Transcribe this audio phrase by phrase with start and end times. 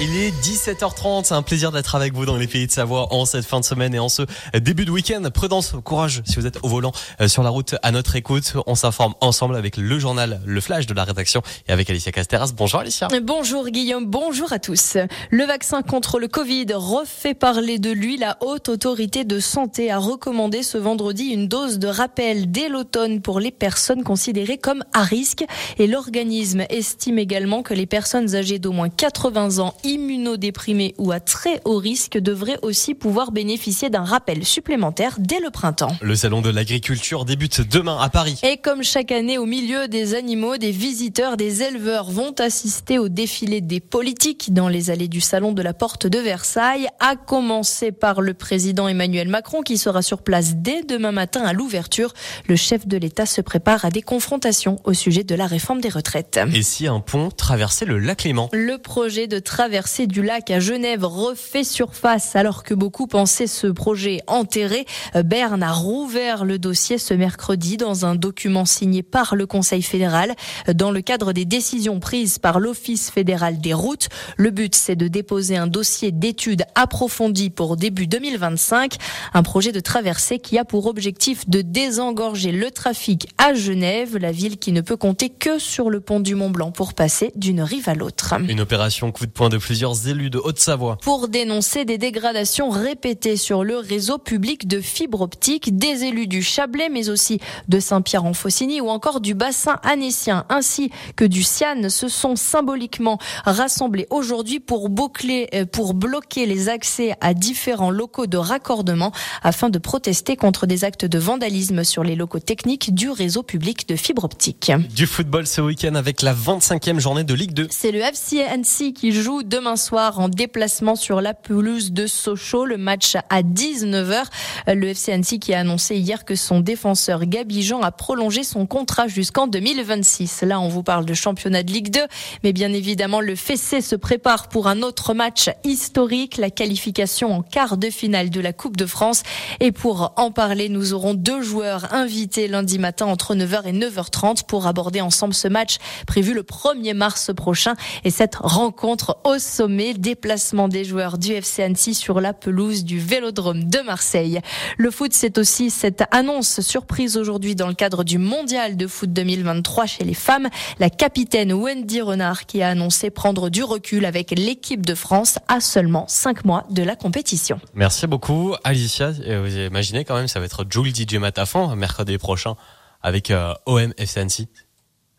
[0.00, 3.24] Il est 17h30, c'est un plaisir d'être avec vous dans les pays de Savoie en
[3.24, 4.22] cette fin de semaine et en ce
[4.58, 5.22] début de week-end.
[5.32, 6.90] Prudence, courage si vous êtes au volant
[7.20, 8.54] euh, sur la route à notre écoute.
[8.66, 12.50] On s'informe ensemble avec le journal Le Flash de la rédaction et avec Alicia Casteras.
[12.56, 13.06] Bonjour Alicia.
[13.22, 14.96] Bonjour Guillaume, bonjour à tous.
[15.30, 18.16] Le vaccin contre le Covid refait parler de lui.
[18.16, 23.20] La haute autorité de santé a recommandé ce vendredi une dose de rappel dès l'automne
[23.20, 25.44] pour les personnes considérées comme à risque
[25.78, 31.20] et l'organisme estime également que les personnes âgées d'au moins 80 ans immunodéprimés ou à
[31.20, 35.96] très haut risque devraient aussi pouvoir bénéficier d'un rappel supplémentaire dès le printemps.
[36.00, 38.40] Le salon de l'agriculture débute demain à Paris.
[38.42, 43.08] Et comme chaque année, au milieu des animaux, des visiteurs, des éleveurs vont assister au
[43.08, 47.92] défilé des politiques dans les allées du salon de la Porte de Versailles, à commencer
[47.92, 52.12] par le président Emmanuel Macron qui sera sur place dès demain matin à l'ouverture.
[52.48, 55.88] Le chef de l'État se prépare à des confrontations au sujet de la réforme des
[55.88, 56.40] retraites.
[56.54, 58.48] Et si un pont traversait le lac Léman?
[58.52, 59.38] Le projet de
[59.74, 64.86] traversée du lac à Genève refait surface alors que beaucoup pensaient ce projet enterré.
[65.24, 70.36] Berne a rouvert le dossier ce mercredi dans un document signé par le Conseil fédéral
[70.72, 74.10] dans le cadre des décisions prises par l'Office fédéral des routes.
[74.36, 78.94] Le but, c'est de déposer un dossier d'études approfondi pour début 2025.
[79.32, 84.30] Un projet de traversée qui a pour objectif de désengorger le trafic à Genève, la
[84.30, 87.60] ville qui ne peut compter que sur le pont du Mont Blanc pour passer d'une
[87.60, 88.34] rive à l'autre.
[88.48, 90.98] Une opération coup de poing de plusieurs élus de Haute-Savoie.
[91.00, 96.42] Pour dénoncer des dégradations répétées sur le réseau public de fibre optique, des élus du
[96.42, 102.08] Chablais, mais aussi de Saint-Pierre-en-Faucigny ou encore du bassin annécien, ainsi que du Sian, se
[102.08, 108.36] sont symboliquement rassemblés aujourd'hui pour boucler, euh, pour bloquer les accès à différents locaux de
[108.36, 113.42] raccordement afin de protester contre des actes de vandalisme sur les locaux techniques du réseau
[113.42, 114.72] public de fibre optique.
[114.94, 117.68] Du football ce week-end avec la 25e journée de Ligue 2.
[117.70, 122.64] C'est le FC Annecy qui joue demain soir en déplacement sur la pelouse de Sochaux.
[122.64, 124.24] Le match à 19h.
[124.66, 128.66] Le FC Annecy qui a annoncé hier que son défenseur Gabi Jean a prolongé son
[128.66, 130.42] contrat jusqu'en 2026.
[130.42, 132.00] Là, on vous parle de championnat de Ligue 2,
[132.42, 137.42] mais bien évidemment, le Fessé se prépare pour un autre match historique, la qualification en
[137.42, 139.22] quart de finale de la Coupe de France.
[139.60, 144.46] Et pour en parler, nous aurons deux joueurs invités lundi matin entre 9h et 9h30
[144.46, 145.76] pour aborder ensemble ce match
[146.08, 151.94] prévu le 1er mars prochain et cette rencontre sommet, déplacement des joueurs du FC Annecy
[151.94, 154.40] sur la pelouse du Vélodrome de Marseille.
[154.78, 159.12] Le foot, c'est aussi cette annonce surprise aujourd'hui dans le cadre du mondial de foot
[159.12, 160.48] 2023 chez les femmes.
[160.78, 165.60] La capitaine Wendy Renard qui a annoncé prendre du recul avec l'équipe de France à
[165.60, 167.60] seulement 5 mois de la compétition.
[167.74, 169.10] Merci beaucoup Alicia.
[169.10, 172.56] Vous imaginez quand même, ça va être Jules DJ Matafan mercredi prochain
[173.02, 174.26] avec euh, OM FC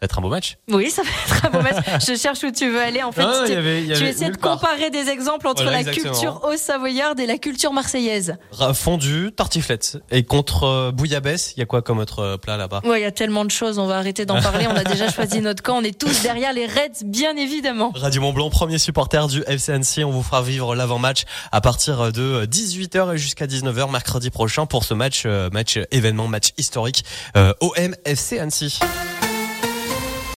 [0.01, 0.57] être un beau match.
[0.69, 1.83] Oui, ça va être un beau match.
[2.07, 3.01] Je cherche où tu veux aller.
[3.03, 4.53] En fait, Non, tu, il y avait- il y tu avait essaies de part.
[4.59, 6.11] comparer des exemples entre Voilà, la exactement.
[6.13, 8.35] culture haut-savoyarde et la culture marseillaise.
[8.51, 9.97] Ra- Fondu, tartiflette.
[10.11, 12.81] Et contre euh, Bouillabaisse, il y a quoi comme autre euh, plat là-bas?
[12.83, 13.79] Ouais, il y a tellement de choses.
[13.79, 14.67] On va arrêter d'en parler.
[14.67, 15.77] On a déjà choisi notre camp.
[15.77, 17.91] On est tous derrière les Reds, bien évidemment.
[17.95, 20.03] Radio Mont Blanc, premier supporter du FC Annecy.
[20.03, 24.83] On vous fera vivre l'avant-match à partir de 18h et jusqu'à 19h mercredi prochain pour
[24.83, 27.03] ce match, euh, match événement, match historique
[27.37, 28.79] euh, OM FC Annecy.